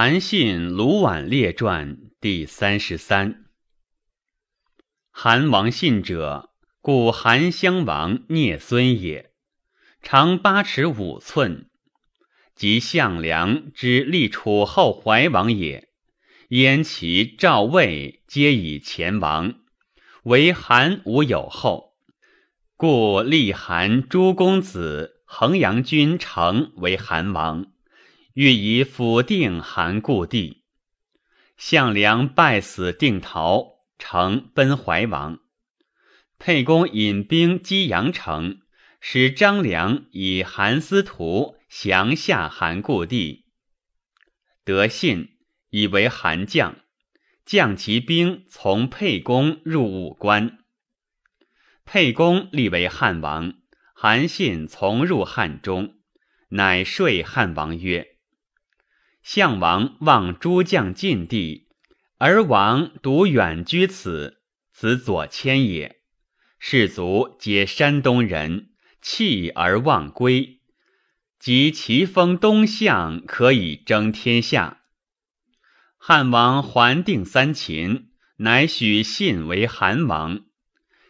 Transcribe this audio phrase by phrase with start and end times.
[0.00, 3.46] 韩信卢绾列传第三十三。
[5.10, 6.50] 韩王信者，
[6.80, 9.32] 故韩襄王聂孙也，
[10.00, 11.68] 长八尺五寸，
[12.54, 15.88] 即项梁之立楚后怀王也。
[16.50, 19.54] 燕齐赵魏皆以前王，
[20.22, 21.94] 唯韩无有后，
[22.76, 27.72] 故立韩诸公子衡阳君成为韩王。
[28.40, 30.62] 欲以辅定韩故地，
[31.56, 35.40] 项梁败死，定陶，城奔怀王。
[36.38, 38.60] 沛公引兵击阳城，
[39.00, 43.46] 使张良以韩司徒降下韩故地。
[44.62, 45.30] 得信，
[45.70, 46.76] 以为韩将，
[47.44, 50.60] 将其兵从沛公入武关。
[51.84, 53.54] 沛公立为汉王，
[53.96, 55.96] 韩信从入汉中，
[56.50, 58.14] 乃说汉王曰。
[59.30, 61.68] 项王望诸将尽地，
[62.16, 64.40] 而王独远居此，
[64.72, 66.00] 此左迁也。
[66.58, 68.70] 士卒皆山东人，
[69.02, 70.60] 弃而忘归，
[71.38, 74.80] 及其封东向，可以争天下。
[75.98, 80.40] 汉王还定三秦，乃许信为韩王，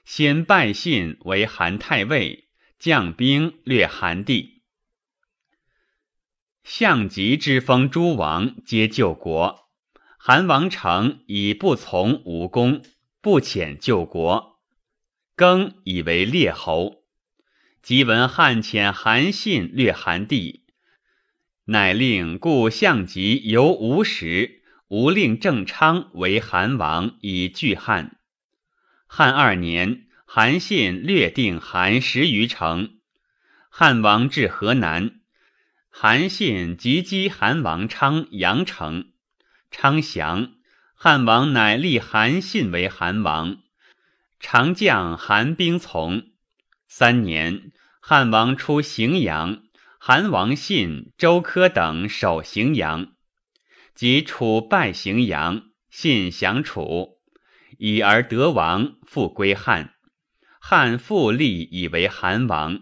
[0.04, 2.48] 先拜信为韩太尉，
[2.80, 4.57] 将兵略韩地。
[6.70, 9.70] 项籍之封诸王皆救国，
[10.18, 12.82] 韩王成以不从无功，
[13.22, 14.58] 不遣救国，
[15.34, 17.04] 更以为列侯。
[17.80, 20.66] 即闻汉遣韩信略韩地，
[21.64, 28.18] 乃令故项籍由吴时，吴令郑昌为韩王以拒汉。
[29.06, 32.98] 汉二年，韩信略定韩十余城，
[33.70, 35.17] 汉王至河南。
[35.90, 39.10] 韩信即击韩王昌阳城，
[39.70, 40.52] 昌降，
[40.94, 43.58] 汉王乃立韩信为韩王，
[44.38, 46.28] 常将韩兵从。
[46.86, 49.62] 三年，汉王出荥阳，
[49.98, 53.12] 韩王信、周柯等守荥阳，
[53.94, 57.18] 及楚败荥阳，信降楚，
[57.78, 59.94] 以而得王，复归汉。
[60.60, 62.80] 汉复立以为韩王，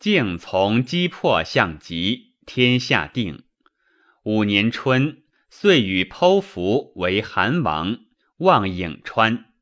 [0.00, 2.27] 竟从击破项籍。
[2.48, 3.42] 天下定，
[4.22, 7.98] 五年春，遂与剖符为韩王，
[8.38, 9.52] 望颍川。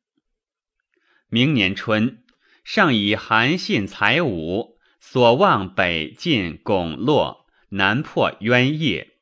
[1.27, 2.23] 明年春，
[2.63, 9.17] 上以韩信才武，所望北进巩洛，南破渊业，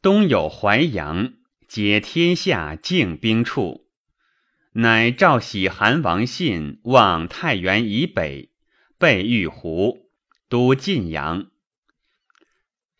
[0.00, 1.34] 东有淮阳，
[1.68, 3.86] 皆天下静兵处。
[4.72, 8.50] 乃诏喜韩王信望太原以北，
[8.96, 10.10] 备玉湖，
[10.48, 11.51] 都晋阳。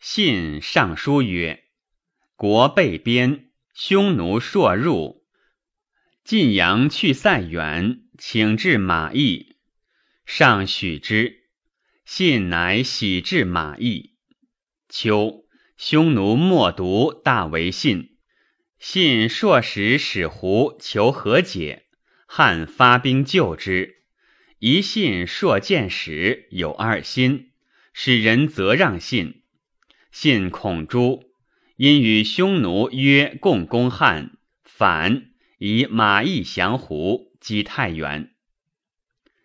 [0.05, 1.63] 信上书曰
[2.35, 5.23] ：“国被边，匈奴朔入，
[6.25, 9.55] 晋阳去塞远，请至马邑。
[10.25, 11.45] 上许之。
[12.03, 14.17] 信乃喜至马邑。
[14.89, 15.45] 秋，
[15.77, 18.17] 匈奴莫毒大为信。
[18.79, 21.85] 信朔时使胡求和解，
[22.27, 24.03] 汉发兵救之。
[24.59, 27.53] 一信朔见使有二心，
[27.93, 29.39] 使人责让信。”
[30.13, 31.23] 信恐诛，
[31.75, 38.31] 因与匈奴约共攻汉，反以马邑降胡，击太原。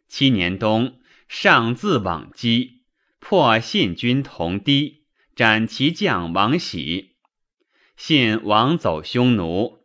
[0.08, 2.82] 七年冬，上自往击，
[3.18, 7.16] 破信军同堤，斩其将王喜。
[7.96, 9.78] 信王走匈奴，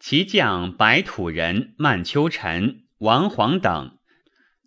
[0.00, 3.98] 其将白土人曼丘臣、王黄等，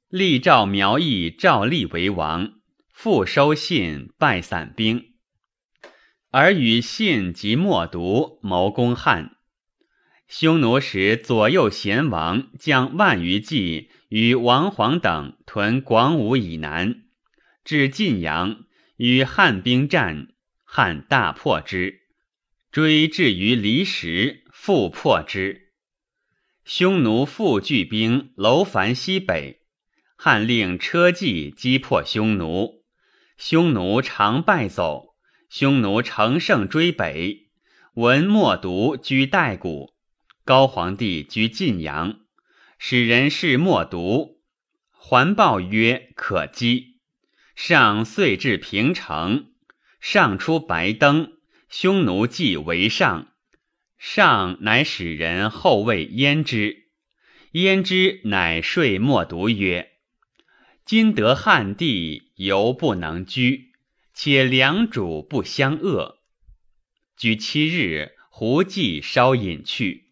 [0.10, 2.57] 立赵苗裔赵立为王。
[3.00, 5.14] 复收信，败散兵，
[6.32, 9.38] 而与信及默读谋攻汉。
[10.28, 17.04] 匈奴使左右贤王将万余骑与王晃等屯广武以南，
[17.64, 18.66] 至晋阳，
[18.96, 20.30] 与汉兵战，
[20.64, 22.02] 汉大破之，
[22.72, 25.70] 追至于离石，复破之。
[26.66, 29.62] 匈奴复聚兵楼烦西北，
[30.16, 32.77] 汉令车骑击破匈奴。
[33.38, 35.16] 匈奴常败走，
[35.48, 37.50] 匈奴乘胜追北。
[37.94, 39.94] 闻莫毒居代谷，
[40.44, 42.20] 高皇帝居晋阳，
[42.80, 44.42] 使人视莫毒，
[44.92, 47.00] 还报曰可击。
[47.56, 49.52] 上遂至平城，
[50.00, 51.34] 上出白登，
[51.70, 53.34] 匈奴既为上，
[54.00, 56.90] 上乃使人后卫焉之，
[57.52, 59.92] 焉之乃说莫毒曰。
[60.86, 63.74] 今得汉地，犹不能居，
[64.14, 66.20] 且两主不相恶。
[67.18, 70.12] 居七日，胡骑稍隐去。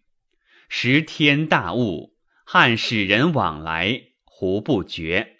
[0.67, 5.37] 时天大雾，汉使人往来，胡不绝。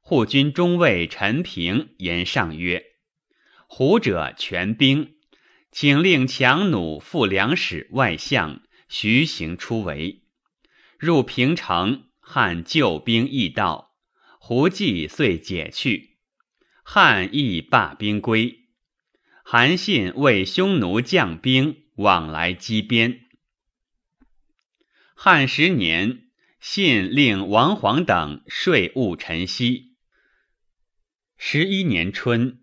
[0.00, 2.82] 护军中尉陈平言上曰
[3.68, 5.16] ：“胡者全兵，
[5.70, 10.22] 请令强弩副粮使外相徐行出围。
[10.98, 13.94] 入平城，汉救兵易到，
[14.38, 16.13] 胡骑遂解去。
[16.86, 18.60] 汉亦罢兵归。
[19.42, 23.22] 韩信为匈奴将兵往来击边。
[25.14, 26.28] 汉十年，
[26.60, 29.94] 信令王黄等税务陈豨。
[31.36, 32.60] 十一年春，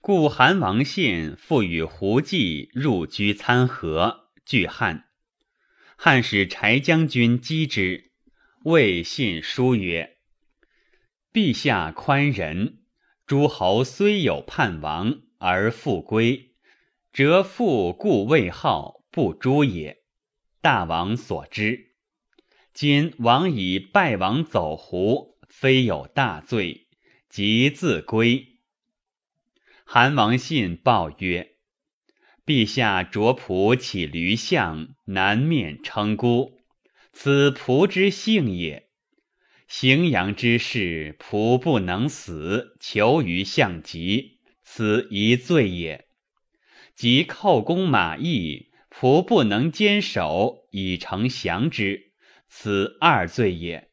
[0.00, 5.08] 故韩王信复与胡骑入居参合，拒汉。
[5.96, 8.12] 汉使柴将军击之，
[8.64, 10.16] 谓信书曰
[11.32, 12.78] ：“陛下宽仁，
[13.28, 16.52] 诸侯虽有叛王而复归，
[17.12, 19.98] 则复故位号不诛也。
[20.62, 21.92] 大王所知。
[22.72, 26.86] 今王以败王走胡，非有大罪。”
[27.28, 28.60] 即自归。
[29.84, 31.56] 韩王信报曰
[32.46, 36.62] ：“陛下着仆起驴相，南面称孤，
[37.12, 38.87] 此仆之幸也。
[39.68, 46.06] 荥阳之事，仆不能死，求于相疾，此一罪也。
[46.94, 52.12] 即寇公马邑，仆不能坚守，以成降之，
[52.48, 53.90] 此二罪也。”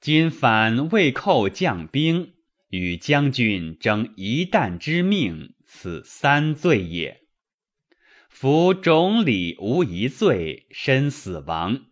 [0.00, 2.34] 今反魏寇将兵，
[2.68, 7.22] 与将军争一旦之命，此三罪也。
[8.28, 11.86] 夫种里无一罪，身死亡。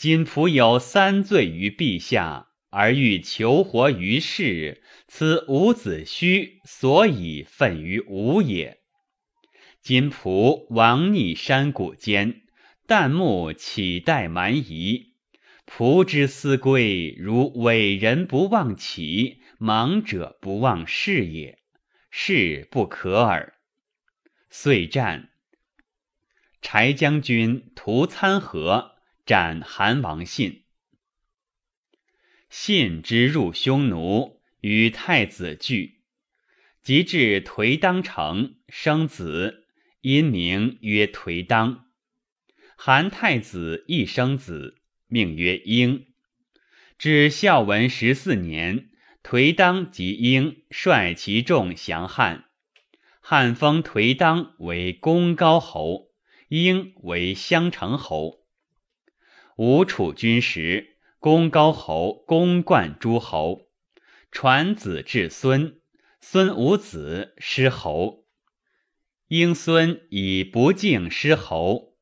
[0.00, 8.78] 今仆有三罪于陛下，而欲求活于世，此伍子胥所以愤于吾也。
[9.82, 12.40] 今仆亡逆山谷间，
[12.88, 15.16] 旦暮乞待蛮夷。
[15.66, 21.58] 仆之思归，如伟人不忘启，盲者不忘视也，
[22.10, 23.52] 是不可耳。
[24.48, 25.28] 遂战，
[26.62, 28.92] 柴将军屠参合，
[29.30, 30.64] 斩韩王信。
[32.48, 36.00] 信之入匈奴，与太子惧，
[36.82, 39.68] 及至颓当城，生子，
[40.00, 41.86] 因名曰颓当。
[42.76, 44.80] 韩太子亦生子。
[45.06, 46.08] 命曰婴。
[46.98, 48.90] 至孝文十四年，
[49.22, 52.46] 颓当及婴率其众降汉。
[53.20, 56.08] 汉封颓当为公高侯，
[56.48, 58.39] 婴为襄城侯。
[59.62, 63.68] 吴楚军时，公高侯公冠诸侯，
[64.32, 65.78] 传子至孙，
[66.18, 68.24] 孙无子，失侯。
[69.28, 71.92] 婴孙以不敬失侯，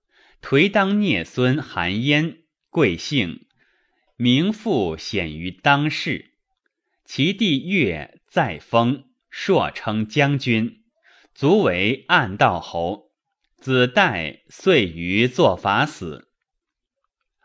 [0.41, 2.45] 颓当聂孙韩焉。
[2.71, 3.49] 贵姓，
[4.15, 6.35] 名父显于当世。
[7.05, 10.85] 其弟越在封，朔称将军，
[11.35, 13.11] 卒为暗道侯。
[13.57, 16.28] 子代遂于作法死。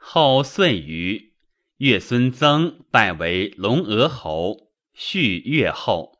[0.05, 1.33] 后遂于
[1.77, 6.19] 越孙曾拜为龙娥侯，续越后。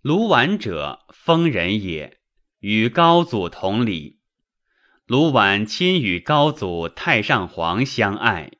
[0.00, 2.20] 卢绾者，封人也，
[2.60, 4.20] 与高祖同礼。
[5.06, 8.52] 卢绾亲与高祖太上皇相爱，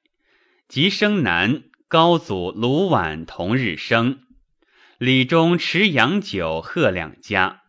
[0.67, 4.25] 及生男，高祖卢绾同日生。
[4.99, 7.63] 礼中持洋酒贺两家。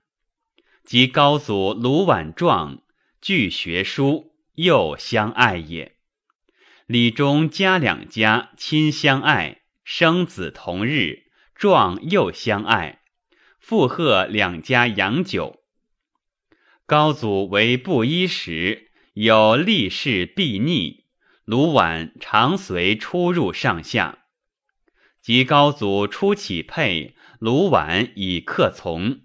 [0.84, 2.82] 及高祖卢绾壮，
[3.22, 5.96] 俱学书，又相爱也。
[6.88, 11.24] 礼中家两家亲相爱，生子同日，
[11.56, 13.02] 壮又相爱，
[13.60, 15.62] 附贺两家阳酒。
[16.86, 21.06] 高祖为布衣时，有立事避逆，
[21.44, 24.20] 卢绾常随出入上下。
[25.22, 29.22] 及高祖初起配，卢绾以客从，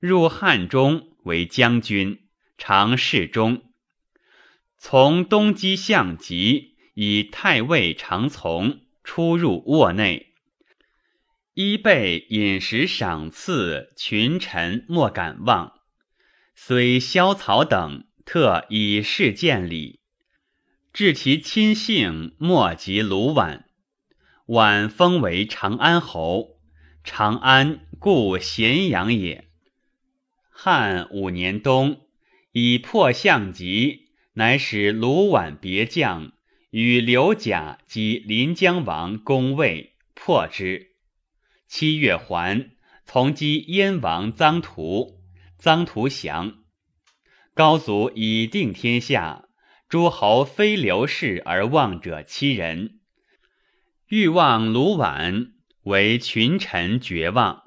[0.00, 2.26] 入汉中为将军，
[2.58, 3.69] 常侍中。
[4.82, 10.32] 从东击相籍，以太尉常从，出入卧内。
[11.52, 15.74] 衣被饮食赏赐，群臣莫敢忘。
[16.54, 20.00] 虽萧曹等特以示见礼，
[20.94, 23.64] 至其亲信莫及卢绾。
[24.46, 26.58] 绾封为长安侯，
[27.04, 29.46] 长安故咸阳也。
[30.48, 32.00] 汉五年冬，
[32.52, 34.09] 以破项籍，
[34.40, 36.32] 乃使卢绾别将
[36.70, 40.92] 与刘贾及临江王攻魏，破之。
[41.68, 42.70] 七月还，
[43.04, 45.20] 从击燕王臧荼。
[45.60, 46.54] 臧荼降，
[47.52, 49.44] 高祖已定天下，
[49.90, 53.00] 诸侯非刘氏而望者七人，
[54.08, 55.50] 欲望卢绾，
[55.82, 57.64] 为群臣绝望。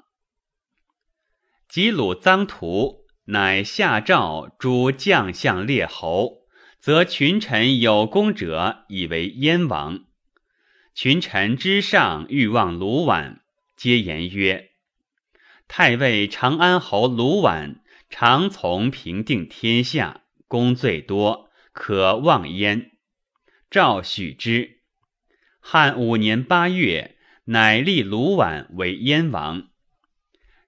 [1.68, 6.43] 及鲁臧荼，乃下诏诸将相列侯，
[6.84, 10.04] 则群臣有功者以为燕王。
[10.94, 13.38] 群臣之上欲望卢绾，
[13.74, 14.72] 皆言曰
[15.66, 17.76] ：“太尉长安侯卢绾，
[18.10, 22.90] 常从平定天下，功最多，可望焉。”
[23.72, 24.82] 诏许之。
[25.60, 29.68] 汉五年八月，乃立卢绾为燕王。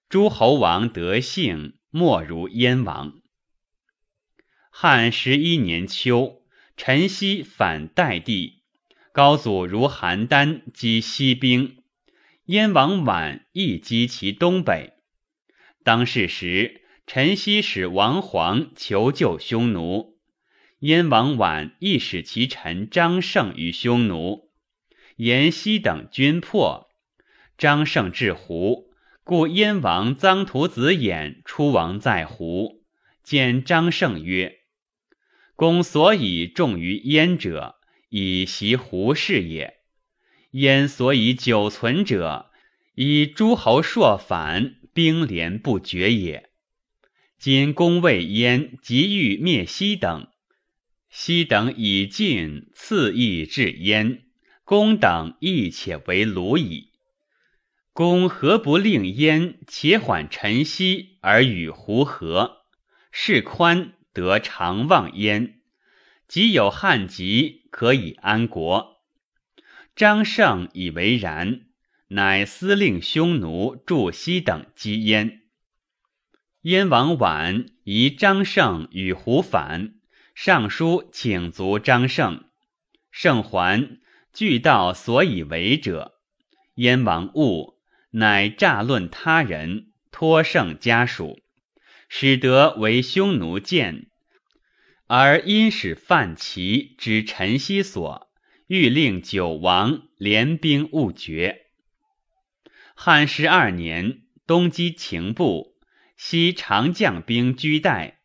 [0.08, 3.20] 诸侯王得幸，莫如燕王。
[4.78, 6.42] 汉十一年秋，
[6.76, 8.61] 陈豨反代地。
[9.11, 11.78] 高祖如邯郸击西兵，
[12.45, 14.92] 燕王绾亦击其东北。
[15.83, 20.18] 当世时，陈豨使王黄求救匈奴，
[20.80, 24.50] 燕王绾亦使其臣张胜于匈奴。
[25.16, 26.90] 延熙等军破，
[27.56, 28.90] 张胜至胡，
[29.25, 32.85] 故燕王臧荼子衍出王在胡，
[33.23, 34.59] 见张胜曰
[35.56, 37.75] ：“公所以重于燕者。”
[38.08, 39.78] 以袭胡氏也。
[40.52, 42.50] 燕所以久存者，
[42.94, 46.48] 以诸侯硕反，兵连不绝也。
[47.36, 50.28] 今公谓燕急欲灭西等，
[51.10, 54.22] 西等已尽，次亦至燕，
[54.64, 56.92] 公等亦且为虏矣。
[57.92, 62.58] 公何不令燕且缓陈豨而与胡合？
[63.10, 65.61] 事宽得长望焉，
[66.26, 67.66] 即有汉疾。
[67.76, 69.02] 可以安国。
[69.94, 71.66] 张胜以为然，
[72.08, 75.42] 乃司令匈奴助西等击燕。
[76.62, 79.96] 燕王绾疑张胜与胡反，
[80.35, 82.44] 上书请卒张胜。
[83.11, 84.00] 胜还，
[84.32, 86.14] 具道所以为者。
[86.76, 87.78] 燕王恶，
[88.12, 91.40] 乃诈论他人，托胜家属，
[92.08, 94.06] 使得为匈奴见。
[95.06, 98.28] 而因使范齐之陈豨所，
[98.66, 101.66] 欲令九王联兵勿决。
[102.94, 105.76] 汉十二年，东击秦部，
[106.16, 108.20] 西长将兵居代。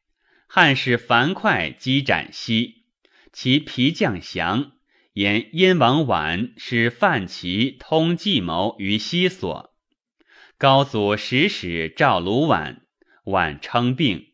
[0.47, 2.85] 汉使樊哙击斩西，
[3.31, 4.71] 其皮将降，
[5.13, 9.73] 言燕王绾使范齐通计谋于西所。
[10.57, 12.79] 高祖使使赵卢绾，
[13.31, 14.27] 晚称病。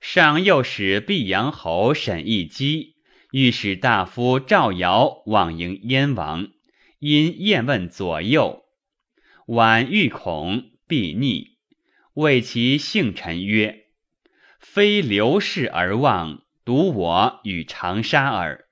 [0.00, 2.96] 上又使毕阳侯沈亦基、
[3.32, 6.48] 御史大夫赵尧往迎燕王，
[6.98, 8.64] 因燕问左右，
[9.46, 11.58] 晚欲恐，必逆，
[12.14, 13.86] 谓其幸臣曰
[14.58, 18.66] ：“非刘氏而望，独我与长沙耳。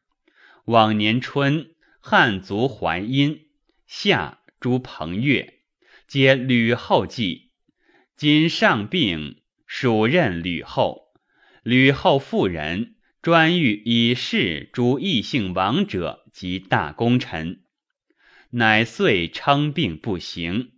[0.64, 3.48] 往年春，汉族淮阴、
[3.86, 5.60] 夏诸彭越，
[6.06, 7.47] 皆吕后继。
[8.18, 11.12] 今上病，属任吕后。”
[11.62, 17.62] 吕后妇人专欲以事诸异姓王者及大功臣，
[18.50, 20.72] 乃遂称病不行。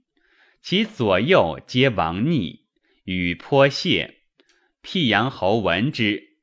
[0.61, 2.67] 其左右皆亡逆，
[3.05, 4.19] 与颇谢。
[4.83, 6.37] 辟阳侯闻之，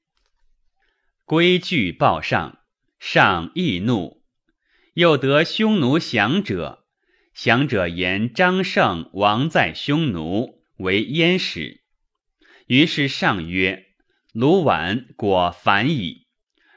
[1.26, 2.58] 归惧报上，
[3.00, 4.24] 上易怒。
[4.96, 6.88] 又得匈奴降者，
[7.36, 11.82] 降者言张胜亡在匈奴，为燕使。
[12.68, 13.86] 于是上曰。
[14.34, 16.28] 卢绾果反矣，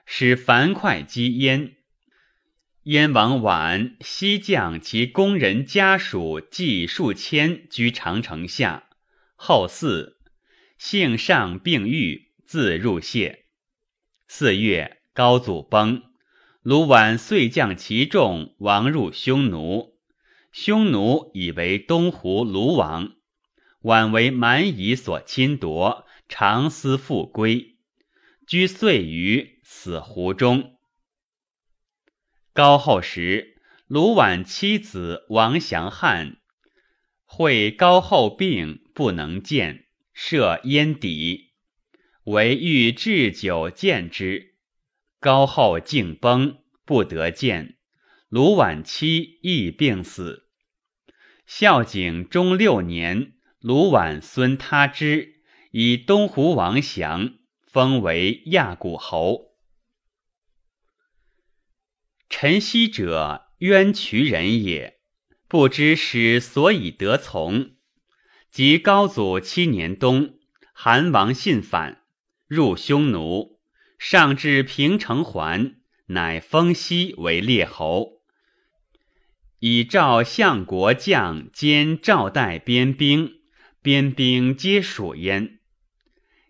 [0.07, 1.77] 使樊哙击燕。
[2.85, 8.89] 燕王绾西将其宫人家属计数千居长城下。
[9.35, 10.15] 后嗣，
[10.79, 13.45] 姓上病愈，自入谢。
[14.27, 16.05] 四月，高祖崩，
[16.63, 19.99] 卢绾遂将其众亡入匈奴。
[20.51, 23.17] 匈奴以为东胡卢王，
[23.83, 26.07] 绾为蛮夷所侵夺。
[26.33, 27.77] 常思复归，
[28.47, 30.77] 居岁余，死湖中。
[32.53, 36.37] 高后时，卢绾妻子王祥汉
[37.25, 41.51] 会高后病，不能见，设燕邸，
[42.23, 44.55] 唯欲置酒见之。
[45.19, 47.77] 高后竟崩，不得见。
[48.29, 50.47] 卢绾妻亦病死。
[51.45, 55.41] 孝景中六年，卢绾孙他之。
[55.73, 59.53] 以东胡王降，封为亚古侯。
[62.29, 64.99] 陈豨者，冤渠人也，
[65.47, 67.77] 不知使所以得从。
[68.51, 70.39] 及高祖七年冬，
[70.73, 72.03] 韩王信反，
[72.49, 73.61] 入匈奴，
[73.97, 75.77] 上至平城还，
[76.07, 78.23] 乃封西为列侯。
[79.61, 83.40] 以赵相国将兼赵代边兵，
[83.83, 85.59] 边兵皆属焉。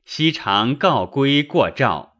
[0.04, 2.16] 西常告归过赵，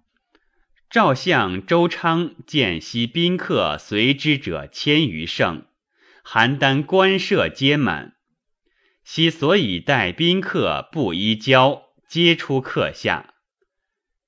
[0.88, 5.66] 赵相周昌见西宾客随之者千余乘，
[6.24, 8.14] 邯郸官舍皆满。
[9.02, 13.34] 西所以待宾客不依交，皆出客下。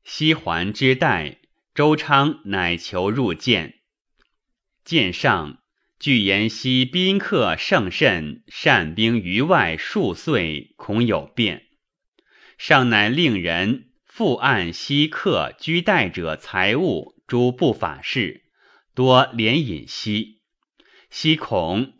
[0.02, 1.38] 西还之待，
[1.72, 3.80] 周昌乃求入见，
[4.84, 5.61] 见上。
[6.02, 11.66] 据言西宾客甚甚，善兵于外数岁，恐有变。
[12.58, 18.42] 上乃令人复按西客居待者财物诸不法事，
[18.96, 20.40] 多连引西。
[21.08, 21.92] 西恐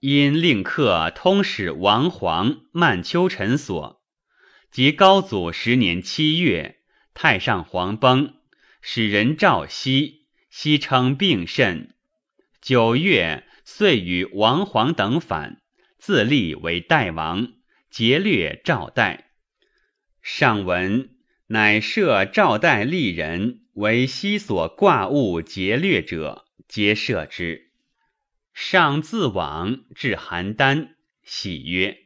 [0.00, 4.02] 因令客通使王皇曼丘臣所，
[4.72, 6.80] 及高祖十年七月，
[7.14, 8.34] 太上皇崩，
[8.82, 11.93] 使人召西，西称病甚。
[12.64, 15.60] 九月，遂与王皇等反，
[15.98, 17.52] 自立为代王，
[17.90, 19.32] 劫掠赵代。
[20.22, 21.10] 上文
[21.48, 27.70] 乃设赵代立人为西所挂物劫掠者，皆赦之。
[28.54, 31.98] 上自往至邯郸，喜曰：“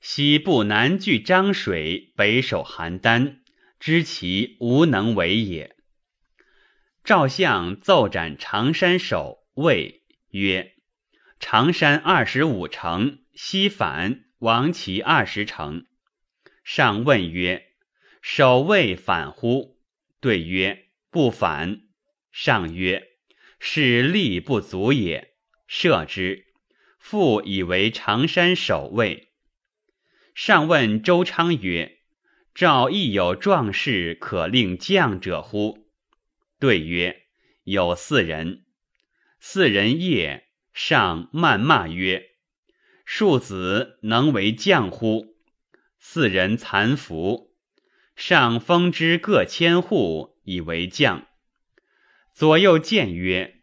[0.00, 3.40] 西部南据漳水，北守邯郸，
[3.78, 5.76] 知其无能为也。”
[7.04, 9.41] 赵相奏斩常山守。
[9.54, 10.76] 谓曰
[11.38, 15.86] ：“常山二十五城，西反亡其二十城。”
[16.64, 17.66] 上问曰
[18.22, 19.78] ：“守卫反乎？”
[20.20, 21.82] 对曰：“不反。”
[22.32, 23.08] 上曰
[23.60, 25.34] ：“是力不足也。”
[25.68, 26.46] 赦之。
[26.98, 29.32] 复以为常山守卫。
[30.34, 31.98] 上问周昌曰
[32.54, 35.90] ：“赵亦有壮士可令将者乎？”
[36.58, 37.24] 对曰
[37.64, 38.64] ：“有四人。”
[39.44, 42.26] 四人夜上谩骂曰
[43.04, 45.34] ：“庶子能为将乎？”
[45.98, 47.52] 四人残服，
[48.14, 51.26] 上封之各千户以为将。
[52.32, 53.62] 左右谏曰：“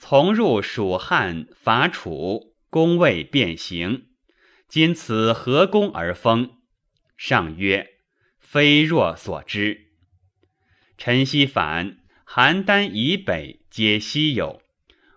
[0.00, 4.06] 从入蜀汉，伐楚，功未变形，
[4.66, 6.56] 今此何功而封？”
[7.18, 7.98] 上曰
[8.40, 9.92] ：“非若所知。
[10.96, 14.62] 陈希反，邯郸以北皆稀有。”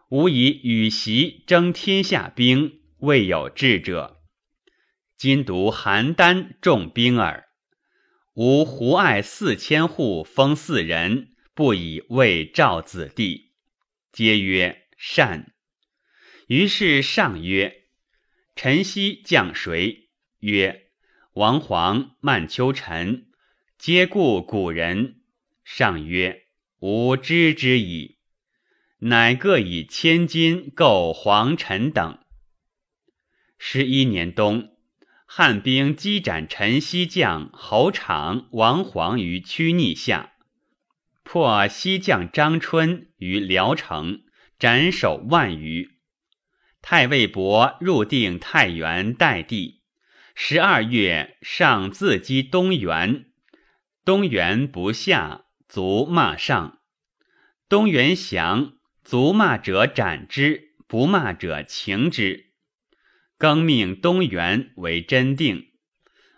[0.10, 4.22] 吾以与席争天下兵，未有智者。
[5.18, 7.48] 今独邯郸重兵耳。
[8.36, 13.54] 吾胡爱四千户，封四人，不以为赵子弟。
[14.12, 15.54] 皆曰善。
[16.48, 17.86] 于是上曰
[18.56, 20.92] ：“陈豨将谁？”曰
[21.34, 23.32] ：“王黄、曼丘臣，
[23.80, 25.22] 皆故古人。”
[25.66, 26.44] 上曰
[26.80, 28.15] ：“吾知之矣。”
[29.08, 32.18] 乃各以千金购黄尘等。
[33.60, 34.70] 十一年冬，
[35.28, 40.32] 汉兵击斩陈西将侯昶、王黄于曲逆下，
[41.22, 44.24] 破西将张春于聊城，
[44.58, 46.00] 斩首万余。
[46.82, 49.84] 太尉伯入定太原代地。
[50.34, 53.26] 十二月，上自击东原，
[54.04, 56.80] 东原不下，卒骂上。
[57.70, 58.75] 东原降。
[59.06, 62.54] 足骂者斩之，不骂者情之。
[63.38, 65.68] 更命东原为真定。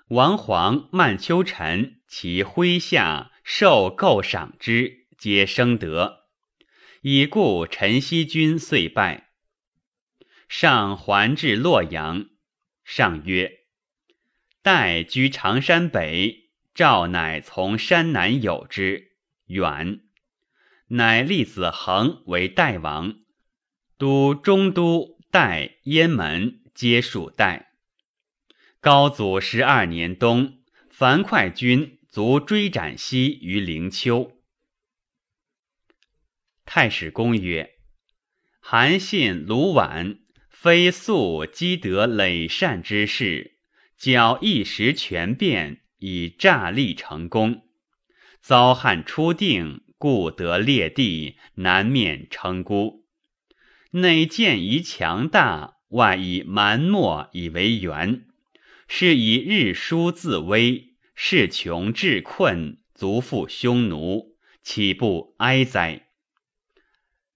[0.10, 6.25] 王皇、曼丘臣其麾下受构赏之，皆生德。
[7.03, 9.30] 已故陈豨君遂败。
[10.49, 12.25] 上还至洛阳，
[12.84, 13.60] 上曰
[14.62, 19.13] ：“待居常山北，赵乃从山南有之，
[19.45, 20.01] 远。”
[20.89, 23.19] 乃立子恒为代王，
[23.97, 27.73] 都中都、代、燕门皆属代。
[28.80, 34.32] 高祖十二年冬，樊哙军卒追斩西于灵丘。
[36.63, 37.76] 太史公曰：
[38.62, 40.19] 韩信、卢绾，
[40.50, 43.58] 非素积德累善之士，
[43.97, 47.67] 较一时权变，以诈立成功，
[48.39, 49.84] 遭汉初定。
[49.97, 53.05] 故得列地，南面称孤。
[53.91, 58.25] 内见以强大，外以蛮漠以为援。
[58.88, 66.07] 是以日疏自危，势穷志困，足负匈奴，岂不哀哉？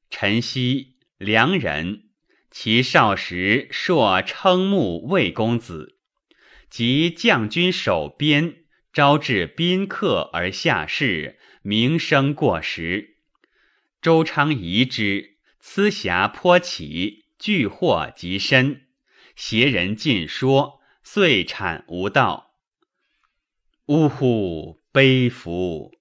[0.09, 2.03] 陈豨，良人，
[2.51, 5.97] 其少时硕称慕魏公子，
[6.69, 13.17] 及将军守边，招致宾客而下士，名声过时。
[14.01, 18.87] 周昌疑之，疵瑕颇起，巨祸极深。
[19.35, 22.55] 邪人尽说，遂产无道。
[23.87, 25.91] 呜呼，悲夫！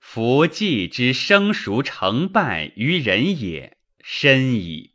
[0.00, 4.89] 夫计之生熟成败于人也，深矣。